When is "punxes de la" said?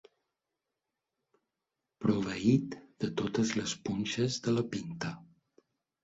3.89-4.63